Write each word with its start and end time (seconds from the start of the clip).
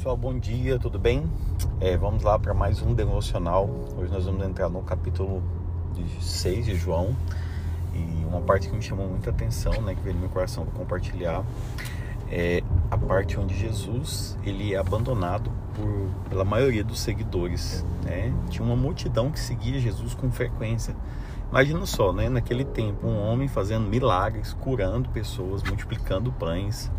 pessoal, 0.00 0.16
bom 0.16 0.38
dia, 0.38 0.78
tudo 0.78 0.98
bem? 0.98 1.30
É, 1.78 1.94
vamos 1.94 2.22
lá 2.22 2.38
para 2.38 2.54
mais 2.54 2.80
um 2.80 2.94
devocional. 2.94 3.68
Hoje 3.98 4.10
nós 4.10 4.24
vamos 4.24 4.42
entrar 4.46 4.70
no 4.70 4.80
capítulo 4.80 5.42
6 6.22 6.64
de 6.64 6.74
João 6.74 7.14
e 7.94 8.24
uma 8.24 8.40
parte 8.40 8.70
que 8.70 8.74
me 8.74 8.80
chamou 8.80 9.06
muita 9.06 9.28
atenção, 9.28 9.74
né, 9.82 9.94
que 9.94 10.00
veio 10.00 10.14
no 10.14 10.22
meu 10.22 10.30
coração 10.30 10.64
para 10.64 10.72
compartilhar, 10.72 11.44
é 12.30 12.62
a 12.90 12.96
parte 12.96 13.38
onde 13.38 13.54
Jesus 13.54 14.38
ele 14.42 14.72
é 14.72 14.78
abandonado 14.78 15.52
por, 15.74 16.08
pela 16.30 16.46
maioria 16.46 16.82
dos 16.82 16.98
seguidores. 16.98 17.84
Né? 18.02 18.32
Tinha 18.48 18.64
uma 18.64 18.76
multidão 18.76 19.30
que 19.30 19.38
seguia 19.38 19.78
Jesus 19.78 20.14
com 20.14 20.30
frequência. 20.30 20.96
Imagina 21.50 21.84
só, 21.84 22.12
né? 22.12 22.28
naquele 22.28 22.64
tempo, 22.64 23.06
um 23.06 23.20
homem 23.28 23.48
fazendo 23.48 23.88
milagres, 23.88 24.52
curando 24.52 25.08
pessoas, 25.08 25.62
multiplicando 25.64 26.32
pães 26.32 26.90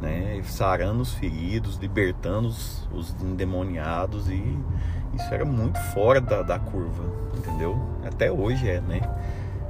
né, 0.00 0.40
sarando 0.44 1.02
os 1.02 1.12
feridos, 1.12 1.76
libertando 1.76 2.48
os, 2.48 2.88
os 2.92 3.14
endemoniados 3.22 4.28
e 4.28 4.58
isso 5.14 5.34
era 5.34 5.44
muito 5.44 5.78
fora 5.92 6.20
da, 6.20 6.42
da 6.42 6.58
curva, 6.58 7.04
entendeu? 7.36 7.78
Até 8.04 8.30
hoje 8.30 8.68
é, 8.68 8.80
né? 8.80 9.00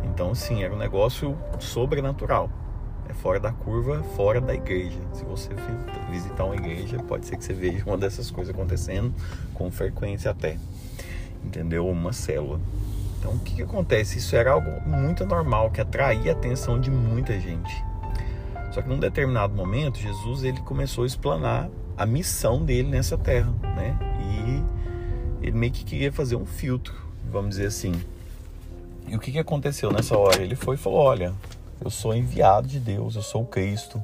Então, 0.04 0.30
assim, 0.30 0.62
era 0.62 0.72
um 0.72 0.78
negócio 0.78 1.36
sobrenatural. 1.58 2.50
É 3.08 3.14
fora 3.14 3.40
da 3.40 3.50
curva, 3.50 4.02
fora 4.14 4.40
da 4.40 4.54
igreja. 4.54 4.98
Se 5.12 5.24
você 5.24 5.50
visitar 6.10 6.44
uma 6.44 6.54
igreja, 6.54 6.98
pode 6.98 7.26
ser 7.26 7.36
que 7.36 7.44
você 7.44 7.52
veja 7.52 7.82
uma 7.86 7.96
dessas 7.96 8.30
coisas 8.30 8.54
acontecendo 8.54 9.12
com 9.54 9.70
frequência 9.70 10.30
até. 10.30 10.58
Entendeu? 11.42 11.88
Uma 11.88 12.12
célula. 12.12 12.60
Então, 13.20 13.32
o 13.32 13.38
que, 13.38 13.56
que 13.56 13.62
acontece? 13.62 14.16
Isso 14.16 14.34
era 14.34 14.52
algo 14.52 14.80
muito 14.88 15.26
normal, 15.26 15.70
que 15.70 15.80
atraía 15.80 16.32
a 16.32 16.34
atenção 16.34 16.80
de 16.80 16.90
muita 16.90 17.38
gente. 17.38 17.84
Só 18.72 18.80
que 18.80 18.88
num 18.88 18.98
determinado 18.98 19.54
momento, 19.54 19.98
Jesus 19.98 20.42
ele 20.42 20.60
começou 20.60 21.04
a 21.04 21.06
explanar 21.06 21.68
a 21.98 22.06
missão 22.06 22.64
dele 22.64 22.88
nessa 22.88 23.18
terra, 23.18 23.52
né? 23.76 23.94
E 24.22 25.46
ele 25.46 25.56
meio 25.56 25.70
que 25.70 25.84
queria 25.84 26.10
fazer 26.10 26.34
um 26.36 26.46
filtro, 26.46 26.94
vamos 27.30 27.50
dizer 27.50 27.66
assim. 27.66 27.92
E 29.06 29.14
o 29.14 29.18
que, 29.18 29.32
que 29.32 29.38
aconteceu 29.38 29.92
nessa 29.92 30.16
hora? 30.16 30.40
Ele 30.40 30.56
foi 30.56 30.76
e 30.76 30.78
falou: 30.78 31.00
Olha, 31.00 31.34
eu 31.78 31.90
sou 31.90 32.14
enviado 32.14 32.66
de 32.66 32.80
Deus, 32.80 33.16
eu 33.16 33.22
sou 33.22 33.42
o 33.42 33.46
Cristo, 33.46 34.02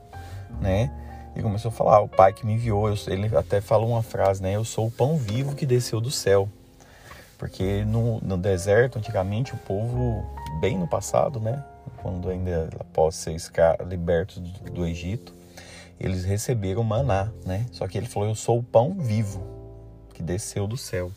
né? 0.61 0.93
E 1.35 1.41
começou 1.41 1.71
a 1.71 1.73
falar: 1.73 2.01
O 2.01 2.09
Pai 2.09 2.35
que 2.35 2.45
me 2.45 2.53
enviou, 2.53 2.87
eu, 2.87 2.97
ele 3.07 3.35
até 3.35 3.63
falou 3.63 3.91
uma 3.91 4.03
frase, 4.03 4.43
né? 4.43 4.57
Eu 4.57 4.65
sou 4.65 4.89
o 4.89 4.91
pão 4.91 5.17
vivo 5.17 5.55
que 5.55 5.65
desceu 5.65 6.03
do 6.03 6.11
céu. 6.11 6.51
Porque 7.39 7.85
no, 7.85 8.21
no 8.21 8.37
deserto, 8.39 8.99
antigamente, 8.99 9.55
o 9.55 9.59
povo, 9.59 10.25
bem 10.61 10.79
no 10.79 10.89
passado, 10.89 11.39
né? 11.39 11.63
quando 12.07 12.29
ainda 12.29 12.69
após 12.79 13.17
ser 13.17 13.37
libertos 13.89 14.39
do 14.39 14.87
Egito, 14.87 15.35
eles 15.99 16.25
receberam 16.25 16.85
maná, 16.85 17.33
né? 17.45 17.67
Só 17.73 17.87
que 17.89 17.99
ele 17.99 18.07
falou: 18.07 18.29
Eu 18.29 18.35
sou 18.35 18.59
o 18.59 18.63
pão 18.63 18.95
vivo 18.95 19.43
que 20.15 20.23
desceu 20.23 20.69
do 20.69 20.77
céu. 20.77 21.11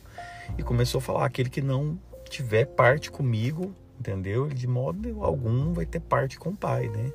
E 0.57 0.63
começou 0.63 0.99
a 0.99 1.01
falar: 1.01 1.25
aquele 1.25 1.49
que 1.49 1.61
não 1.61 1.99
tiver 2.29 2.65
parte 2.65 3.11
comigo, 3.11 3.75
entendeu? 3.99 4.47
Ele 4.47 4.55
de 4.55 4.67
modo 4.67 5.23
algum 5.23 5.73
vai 5.73 5.85
ter 5.85 5.99
parte 5.99 6.39
com 6.39 6.49
o 6.49 6.55
Pai, 6.55 6.87
né? 6.87 7.11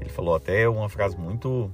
Ele 0.00 0.10
falou 0.10 0.34
até 0.34 0.68
uma 0.68 0.88
frase 0.88 1.16
muito 1.16 1.70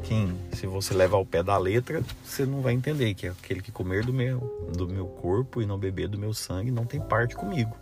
que 0.00 0.14
se 0.56 0.66
você 0.66 0.94
levar 0.94 1.16
ao 1.16 1.26
pé 1.26 1.42
da 1.42 1.56
letra, 1.58 2.02
você 2.24 2.44
não 2.46 2.60
vai 2.60 2.72
entender 2.72 3.14
que 3.14 3.26
é 3.26 3.30
aquele 3.30 3.60
que 3.60 3.72
comer 3.72 4.04
do 4.04 4.12
meu, 4.12 4.70
do 4.76 4.88
meu 4.88 5.06
corpo 5.06 5.60
e 5.62 5.66
não 5.66 5.78
beber 5.78 6.08
do 6.08 6.18
meu 6.18 6.32
sangue 6.32 6.70
não 6.70 6.84
tem 6.84 7.00
parte 7.00 7.34
comigo 7.34 7.76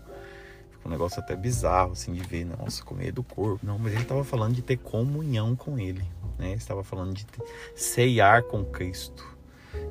um 0.86 0.90
negócio 0.90 1.20
até 1.20 1.34
bizarro, 1.34 1.92
assim, 1.92 2.12
de 2.12 2.20
ver, 2.20 2.44
nossa, 2.44 2.82
comer 2.84 3.12
do 3.12 3.22
corpo. 3.22 3.66
Não, 3.66 3.78
mas 3.78 3.92
ele 3.92 4.02
estava 4.02 4.24
falando 4.24 4.54
de 4.54 4.62
ter 4.62 4.76
comunhão 4.78 5.56
com 5.56 5.78
ele, 5.78 6.04
né? 6.38 6.48
Ele 6.48 6.54
estava 6.54 6.84
falando 6.84 7.14
de 7.14 7.26
ceiar 7.74 8.42
com 8.44 8.64
Cristo. 8.64 9.36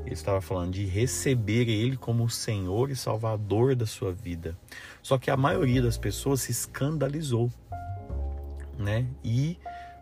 Ele 0.03 0.13
estava 0.13 0.41
falando 0.41 0.71
de 0.71 0.85
receber 0.85 1.69
ele 1.69 1.97
como 1.97 2.27
Senhor 2.29 2.89
e 2.89 2.95
Salvador 2.95 3.75
da 3.75 3.85
sua 3.85 4.11
vida. 4.11 4.57
Só 5.01 5.17
que 5.17 5.29
a 5.29 5.37
maioria 5.37 5.81
das 5.81 5.97
pessoas 5.97 6.41
se 6.41 6.51
escandalizou, 6.51 7.51
né? 8.77 9.05
E, 9.23 9.57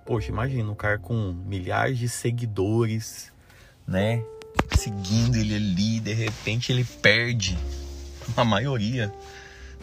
poxa, 0.06 0.30
imagina 0.30 0.70
um 0.70 0.76
cara 0.76 0.98
com 0.98 1.34
milhares 1.46 1.98
de 1.98 2.10
seguidores, 2.10 3.32
né? 3.88 4.24
Seguindo 4.78 5.36
ele 5.36 5.56
ali, 5.56 6.00
de 6.00 6.14
repente 6.14 6.72
ele 6.72 6.84
perde 6.84 7.58
a 8.36 8.44
maioria 8.44 9.14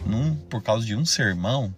num, 0.05 0.35
por 0.35 0.61
causa 0.61 0.85
de 0.85 0.95
um 0.95 1.05
sermão, 1.05 1.73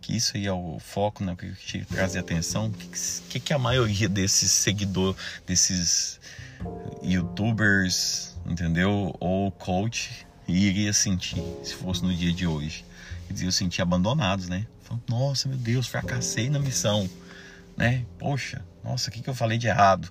que 0.00 0.16
isso 0.16 0.36
aí 0.36 0.46
é 0.46 0.52
o 0.52 0.78
foco, 0.80 1.22
né, 1.22 1.36
que 1.36 1.52
te 1.52 1.84
trazer 1.84 2.18
atenção, 2.18 2.66
o 2.66 2.72
que, 2.72 2.88
que, 3.28 3.40
que 3.40 3.52
a 3.52 3.58
maioria 3.58 4.08
desses 4.08 4.50
seguidores, 4.50 5.16
desses 5.46 6.20
youtubers, 7.02 8.36
entendeu? 8.44 9.14
Ou 9.20 9.50
coach 9.52 10.26
iria 10.48 10.92
sentir 10.92 11.42
se 11.62 11.74
fosse 11.74 12.02
no 12.02 12.12
dia 12.14 12.32
de 12.32 12.46
hoje. 12.46 12.84
Eles 13.28 13.42
iam 13.42 13.52
sentir 13.52 13.80
abandonados, 13.80 14.48
né? 14.48 14.66
Nossa, 15.08 15.48
meu 15.48 15.56
Deus, 15.56 15.86
fracassei 15.86 16.50
na 16.50 16.58
missão, 16.58 17.08
né? 17.76 18.04
Poxa, 18.18 18.64
nossa, 18.82 19.08
o 19.08 19.12
que, 19.12 19.22
que 19.22 19.30
eu 19.30 19.34
falei 19.34 19.58
de 19.58 19.66
errado? 19.66 20.10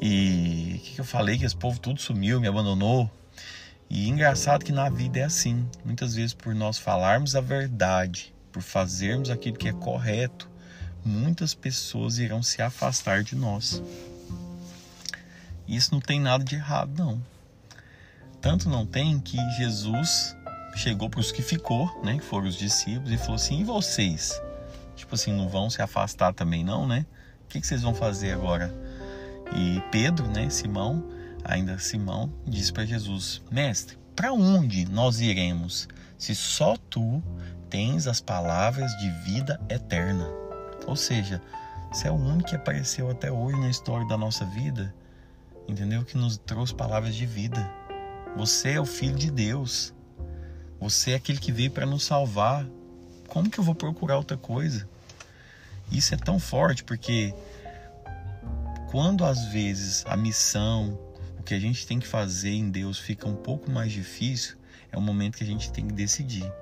E 0.00 0.76
o 0.76 0.80
que, 0.80 0.94
que 0.94 1.00
eu 1.00 1.04
falei 1.04 1.38
que 1.38 1.44
esse 1.44 1.56
povo 1.56 1.78
tudo 1.78 2.00
sumiu, 2.00 2.40
me 2.40 2.48
abandonou? 2.48 3.10
E 3.88 4.08
engraçado 4.08 4.64
que 4.64 4.72
na 4.72 4.88
vida 4.88 5.18
é 5.18 5.24
assim. 5.24 5.68
Muitas 5.84 6.14
vezes, 6.14 6.32
por 6.32 6.54
nós 6.54 6.78
falarmos 6.78 7.34
a 7.34 7.40
verdade, 7.40 8.32
por 8.52 8.62
fazermos 8.62 9.30
aquilo 9.30 9.56
que 9.56 9.68
é 9.68 9.72
correto, 9.72 10.48
muitas 11.04 11.54
pessoas 11.54 12.18
irão 12.18 12.42
se 12.42 12.62
afastar 12.62 13.22
de 13.22 13.34
nós. 13.34 13.82
Isso 15.66 15.92
não 15.92 16.00
tem 16.00 16.20
nada 16.20 16.44
de 16.44 16.54
errado, 16.54 16.92
não. 16.96 17.20
Tanto 18.40 18.68
não 18.68 18.86
tem 18.86 19.20
que 19.20 19.36
Jesus 19.56 20.34
chegou 20.76 21.10
para 21.10 21.20
os 21.20 21.30
que 21.30 21.42
ficou, 21.42 22.02
né, 22.02 22.16
que 22.16 22.24
foram 22.24 22.48
os 22.48 22.56
discípulos, 22.56 23.10
e 23.10 23.18
falou 23.18 23.34
assim: 23.34 23.60
e 23.60 23.64
vocês? 23.64 24.40
Tipo 25.00 25.14
assim, 25.14 25.32
não 25.32 25.48
vão 25.48 25.68
se 25.68 25.82
afastar 25.82 26.32
também, 26.32 26.64
não, 26.64 26.86
né? 26.86 27.04
O 27.44 27.48
que, 27.48 27.60
que 27.60 27.66
vocês 27.66 27.82
vão 27.82 27.94
fazer 27.94 28.32
agora? 28.32 28.72
E 29.54 29.82
Pedro, 29.90 30.28
né, 30.28 30.48
Simão, 30.48 31.04
Ainda 31.44 31.78
Simão 31.78 32.32
disse 32.46 32.72
para 32.72 32.84
Jesus: 32.84 33.42
Mestre, 33.50 33.98
para 34.14 34.32
onde 34.32 34.84
nós 34.86 35.20
iremos 35.20 35.88
se 36.18 36.34
só 36.34 36.76
tu 36.88 37.22
tens 37.68 38.06
as 38.06 38.20
palavras 38.20 38.90
de 38.98 39.10
vida 39.24 39.60
eterna? 39.68 40.28
Ou 40.86 40.96
seja, 40.96 41.40
você 41.90 42.08
é 42.08 42.10
o 42.10 42.14
único 42.14 42.50
que 42.50 42.56
apareceu 42.56 43.10
até 43.10 43.30
hoje 43.32 43.58
na 43.58 43.70
história 43.70 44.06
da 44.06 44.16
nossa 44.16 44.44
vida, 44.44 44.94
entendeu? 45.66 46.04
Que 46.04 46.16
nos 46.16 46.36
trouxe 46.38 46.74
palavras 46.74 47.14
de 47.14 47.26
vida. 47.26 47.70
Você 48.36 48.72
é 48.72 48.80
o 48.80 48.86
Filho 48.86 49.16
de 49.16 49.30
Deus. 49.30 49.94
Você 50.78 51.12
é 51.12 51.14
aquele 51.14 51.38
que 51.38 51.52
veio 51.52 51.70
para 51.70 51.86
nos 51.86 52.04
salvar. 52.04 52.66
Como 53.30 53.48
que 53.48 53.60
eu 53.60 53.64
vou 53.64 53.76
procurar 53.76 54.18
outra 54.18 54.36
coisa? 54.36 54.88
Isso 55.90 56.12
é 56.12 56.16
tão 56.16 56.40
forte 56.40 56.82
porque 56.82 57.32
quando 58.90 59.24
às 59.24 59.44
vezes 59.46 60.04
a 60.06 60.16
missão, 60.16 60.98
o 61.38 61.42
que 61.44 61.54
a 61.54 61.60
gente 61.60 61.86
tem 61.86 62.00
que 62.00 62.08
fazer 62.08 62.50
em 62.50 62.68
Deus 62.68 62.98
fica 62.98 63.28
um 63.28 63.36
pouco 63.36 63.70
mais 63.70 63.92
difícil, 63.92 64.56
é 64.90 64.98
o 64.98 65.00
momento 65.00 65.38
que 65.38 65.44
a 65.44 65.46
gente 65.46 65.70
tem 65.70 65.86
que 65.86 65.94
decidir. 65.94 66.52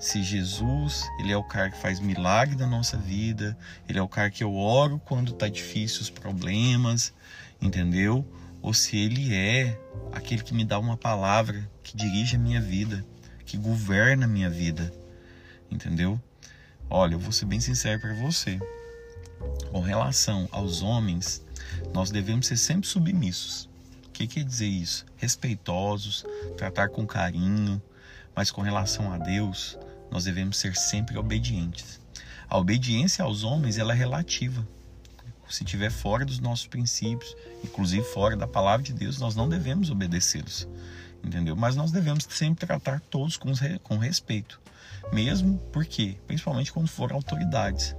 Se 0.00 0.24
Jesus, 0.24 1.08
ele 1.20 1.32
é 1.32 1.36
o 1.36 1.44
cara 1.44 1.70
que 1.70 1.80
faz 1.80 2.00
milagre 2.00 2.56
na 2.56 2.66
nossa 2.66 2.96
vida, 2.96 3.56
ele 3.88 4.00
é 4.00 4.02
o 4.02 4.08
cara 4.08 4.28
que 4.28 4.42
eu 4.42 4.52
oro 4.56 5.00
quando 5.04 5.32
tá 5.32 5.48
difícil 5.48 6.02
os 6.02 6.10
problemas, 6.10 7.14
entendeu? 7.60 8.26
Ou 8.60 8.74
se 8.74 8.96
ele 8.96 9.32
é 9.32 9.78
aquele 10.10 10.42
que 10.42 10.52
me 10.52 10.64
dá 10.64 10.80
uma 10.80 10.96
palavra 10.96 11.70
que 11.80 11.96
dirige 11.96 12.34
a 12.34 12.40
minha 12.40 12.60
vida, 12.60 13.06
que 13.46 13.56
governa 13.56 14.24
a 14.24 14.28
minha 14.28 14.50
vida, 14.50 14.92
entendeu? 15.72 16.20
Olha, 16.88 17.14
eu 17.14 17.18
vou 17.18 17.32
ser 17.32 17.46
bem 17.46 17.60
sincero 17.60 18.00
para 18.00 18.14
você. 18.14 18.58
Com 19.70 19.80
relação 19.80 20.48
aos 20.52 20.82
homens, 20.82 21.44
nós 21.92 22.10
devemos 22.10 22.46
ser 22.46 22.56
sempre 22.56 22.88
submissos 22.88 23.68
que 24.26 24.26
quer 24.26 24.44
dizer 24.44 24.68
isso? 24.68 25.04
Respeitosos, 25.16 26.24
tratar 26.56 26.88
com 26.88 27.06
carinho, 27.06 27.82
mas 28.34 28.50
com 28.50 28.60
relação 28.60 29.12
a 29.12 29.18
Deus, 29.18 29.78
nós 30.10 30.24
devemos 30.24 30.58
ser 30.58 30.76
sempre 30.76 31.18
obedientes. 31.18 32.00
A 32.48 32.58
obediência 32.58 33.24
aos 33.24 33.42
homens 33.42 33.78
ela 33.78 33.92
é 33.92 33.96
relativa. 33.96 34.66
Se 35.48 35.64
estiver 35.64 35.90
fora 35.90 36.24
dos 36.24 36.40
nossos 36.40 36.66
princípios, 36.66 37.36
inclusive 37.62 38.04
fora 38.04 38.36
da 38.36 38.46
palavra 38.46 38.82
de 38.82 38.92
Deus, 38.92 39.18
nós 39.18 39.36
não 39.36 39.48
devemos 39.48 39.90
obedecê-los. 39.90 40.68
Entendeu? 41.22 41.54
Mas 41.54 41.76
nós 41.76 41.92
devemos 41.92 42.26
sempre 42.30 42.66
tratar 42.66 43.00
todos 43.00 43.36
com, 43.36 43.52
com 43.82 43.96
respeito. 43.98 44.60
Mesmo 45.12 45.58
porque, 45.72 46.16
principalmente 46.26 46.72
quando 46.72 46.88
forem 46.88 47.14
autoridades. 47.14 47.94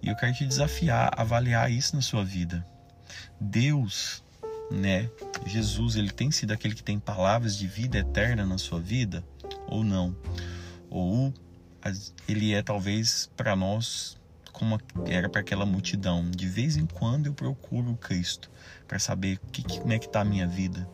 E 0.00 0.08
eu 0.08 0.16
quero 0.16 0.32
te 0.32 0.46
desafiar 0.46 1.10
a 1.16 1.22
avaliar 1.22 1.70
isso 1.70 1.96
na 1.96 2.02
sua 2.02 2.24
vida. 2.24 2.64
Deus 3.40 4.22
né? 4.70 5.10
Jesus, 5.46 5.96
ele 5.96 6.10
tem 6.10 6.30
sido 6.30 6.52
aquele 6.52 6.74
que 6.74 6.82
tem 6.82 6.98
palavras 6.98 7.56
de 7.56 7.66
vida 7.66 7.98
eterna 7.98 8.44
na 8.44 8.58
sua 8.58 8.80
vida 8.80 9.24
ou 9.66 9.82
não? 9.82 10.14
Ou 10.90 11.32
ele 12.26 12.52
é 12.52 12.62
talvez 12.62 13.30
para 13.36 13.56
nós 13.56 14.17
como 14.58 14.78
era 15.06 15.28
para 15.28 15.40
aquela 15.40 15.64
multidão. 15.64 16.28
De 16.30 16.46
vez 16.46 16.76
em 16.76 16.84
quando 16.84 17.26
eu 17.26 17.32
procuro 17.32 17.96
Cristo 17.96 18.50
para 18.86 18.98
saber 18.98 19.38
que, 19.52 19.62
como 19.62 19.92
é 19.92 19.98
que 19.98 20.06
está 20.06 20.20
a 20.20 20.24
minha 20.24 20.46
vida. 20.46 20.88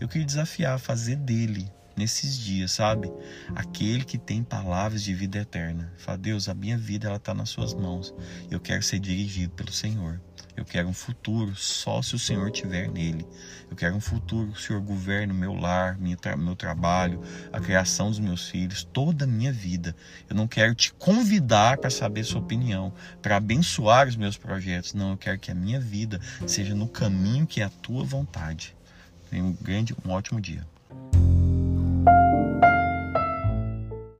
Eu 0.00 0.08
queria 0.08 0.26
desafiar 0.26 0.74
a 0.74 0.78
fazer 0.78 1.16
dele 1.16 1.70
nesses 2.00 2.38
dias, 2.38 2.72
sabe? 2.72 3.12
Aquele 3.54 4.04
que 4.04 4.16
tem 4.16 4.42
palavras 4.42 5.02
de 5.02 5.14
vida 5.14 5.38
eterna. 5.38 5.92
Fala, 5.98 6.16
Deus, 6.16 6.48
a 6.48 6.54
minha 6.54 6.78
vida 6.78 7.08
ela 7.08 7.18
está 7.18 7.34
nas 7.34 7.50
suas 7.50 7.74
mãos. 7.74 8.14
Eu 8.50 8.58
quero 8.58 8.82
ser 8.82 8.98
dirigido 8.98 9.52
pelo 9.52 9.70
Senhor. 9.70 10.18
Eu 10.56 10.64
quero 10.64 10.88
um 10.88 10.94
futuro 10.94 11.54
só 11.54 12.00
se 12.00 12.14
o 12.14 12.18
Senhor 12.18 12.50
tiver 12.50 12.90
nele. 12.90 13.26
Eu 13.70 13.76
quero 13.76 13.94
um 13.94 14.00
futuro 14.00 14.50
que 14.50 14.58
o 14.58 14.62
Senhor 14.62 14.80
governe 14.80 15.32
meu 15.32 15.52
lar, 15.52 15.98
tra 16.18 16.36
meu 16.38 16.56
trabalho, 16.56 17.20
a 17.52 17.60
criação 17.60 18.08
dos 18.08 18.18
meus 18.18 18.48
filhos, 18.48 18.82
toda 18.82 19.24
a 19.24 19.28
minha 19.28 19.52
vida. 19.52 19.94
Eu 20.28 20.34
não 20.34 20.48
quero 20.48 20.74
te 20.74 20.94
convidar 20.94 21.76
para 21.76 21.90
saber 21.90 22.24
sua 22.24 22.40
opinião, 22.40 22.94
para 23.20 23.36
abençoar 23.36 24.08
os 24.08 24.16
meus 24.16 24.38
projetos. 24.38 24.94
Não, 24.94 25.10
eu 25.10 25.18
quero 25.18 25.38
que 25.38 25.50
a 25.50 25.54
minha 25.54 25.78
vida 25.78 26.18
seja 26.46 26.74
no 26.74 26.88
caminho 26.88 27.46
que 27.46 27.60
é 27.60 27.64
a 27.64 27.70
tua 27.70 28.02
vontade. 28.04 28.74
Tenha 29.30 29.44
um 29.44 29.52
grande, 29.52 29.94
um 30.04 30.10
ótimo 30.10 30.40
dia. 30.40 30.66